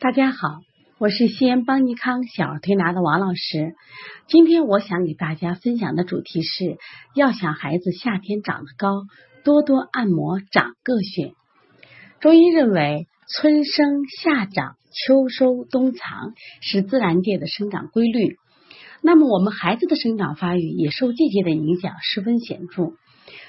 [0.00, 0.60] 大家好，
[0.98, 3.74] 我是西安邦尼康小儿推拿的王老师。
[4.28, 6.78] 今天我想给大家分享的主题是
[7.16, 9.02] 要想孩子夏天长得高，
[9.42, 11.32] 多多按摩长个穴。
[12.20, 18.36] 中医认为，春生夏长，秋收冬藏是自然界的生长规律。
[19.02, 22.92] 那么，我们孩子的生长发育也受季节的影响十分显著。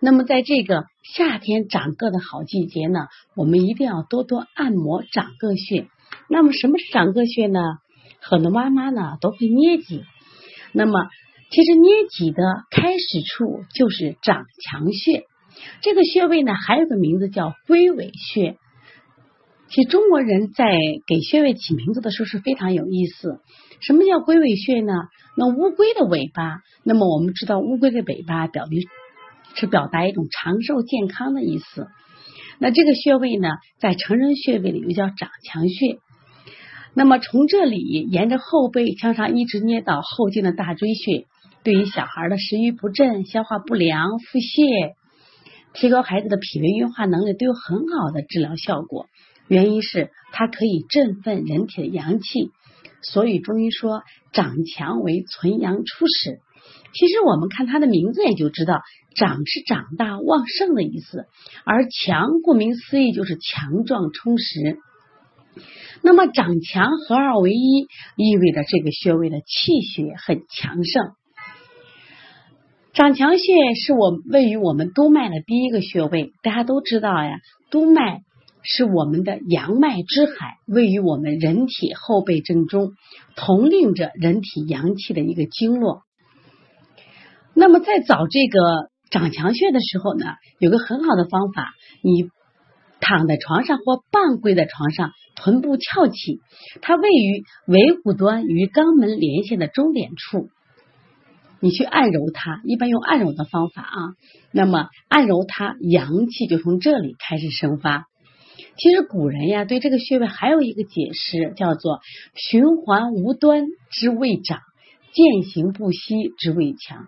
[0.00, 3.06] 那么，在这个夏天长个的好季节呢，
[3.36, 5.86] 我们一定要多多按摩长个穴。
[6.32, 7.60] 那么什么是长个穴呢？
[8.22, 10.02] 很多妈妈呢都会捏脊。
[10.72, 10.92] 那么
[11.50, 15.24] 其实捏脊的开始处就是长强穴。
[15.82, 18.56] 这个穴位呢还有个名字叫龟尾穴。
[19.68, 20.74] 其实中国人在
[21.06, 23.38] 给穴位起名字的时候是非常有意思。
[23.80, 24.94] 什么叫龟尾穴呢？
[25.36, 26.60] 那乌龟的尾巴。
[26.82, 28.80] 那么我们知道乌龟的尾巴表明
[29.54, 31.88] 是表达一种长寿健康的意思。
[32.58, 35.98] 那这个穴位呢，在成人穴位里又叫长强穴。
[36.94, 41.26] 那么从这里沿着后背向上一直捏到后颈的大椎穴，
[41.62, 44.94] 对于小孩的食欲不振、消化不良、腹泻，
[45.72, 49.06] 提高孩子的脾胃运化能力都有很好的治疗效果。
[49.48, 52.50] 原因是它可以振奋人体的阳气，
[53.02, 56.40] 所以中医说长强为存阳初始。
[56.94, 58.82] 其实我们看它的名字也就知道，
[59.16, 61.24] 长是长大旺盛的意思，
[61.64, 64.78] 而强顾名思义就是强壮充实。
[66.02, 67.86] 那么长强合二为一，
[68.16, 71.12] 意味着这个穴位的气血很强盛。
[72.92, 77.38] 长强穴是我位于我们督脉的第一个穴位，大家都知道呀。
[77.70, 78.20] 督脉
[78.62, 82.92] 是我们的阳脉之海，位于我们人体后背正中，
[83.34, 86.02] 统领着人体阳气的一个经络。
[87.54, 90.26] 那么在找这个长强穴的时候呢，
[90.58, 91.70] 有个很好的方法，
[92.02, 92.28] 你
[93.02, 95.10] 躺在床上或半跪在床上。
[95.34, 96.40] 臀部翘起，
[96.82, 100.48] 它位于尾骨端与肛门连线的中点处。
[101.58, 103.98] 你去按揉它，一般用按揉的方法啊。
[104.52, 108.04] 那么按揉它，阳气就从这里开始生发。
[108.76, 112.00] 其实古人呀，对这个穴位还有一个解释，叫做
[112.34, 114.60] 循环无端之谓长，
[115.12, 117.06] 渐行不息之谓强。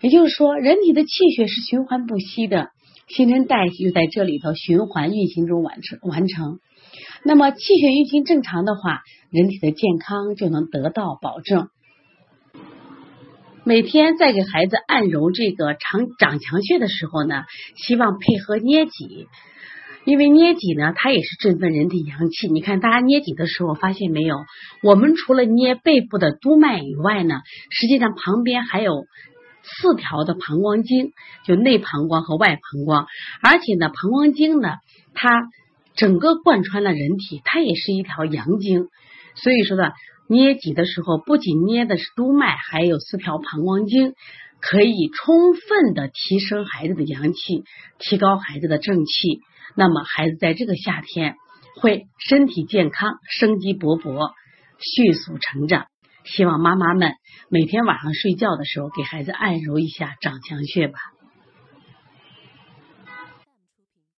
[0.00, 2.70] 也就是说，人体的气血是循环不息的，
[3.08, 6.58] 新陈代谢就在这里头循环运行中完成完成。
[7.24, 11.68] 那么气血运行正常的话，人体的健康就能得到保证。
[13.64, 17.44] 每天在给孩子按揉这个长长强穴的时候呢，
[17.76, 19.26] 希望配合捏脊，
[20.04, 22.48] 因为捏脊呢，它也是振奋人体阳气。
[22.48, 24.36] 你看大家捏脊的时候，发现没有？
[24.82, 27.40] 我们除了捏背部的督脉以外呢，
[27.70, 29.06] 实际上旁边还有
[29.80, 31.12] 四条的膀胱经，
[31.44, 33.06] 就内膀胱和外膀胱，
[33.42, 34.76] 而且呢，膀胱经呢，
[35.14, 35.30] 它。
[35.98, 38.88] 整个贯穿了人体，它也是一条阳经，
[39.34, 39.92] 所以说呢，
[40.28, 44.12] 捏脊的时候不仅捏的是督脉，还有四条膀胱经，
[44.60, 47.64] 可以充分的提升孩子的阳气，
[47.98, 49.40] 提高孩子的正气。
[49.74, 51.36] 那么孩子在这个夏天
[51.80, 54.32] 会身体健康、生机勃勃、
[54.78, 55.86] 迅速成长。
[56.26, 57.14] 希望妈妈们
[57.48, 60.98] 每天晚上睡觉的时候给孩子按揉一下掌强穴吧。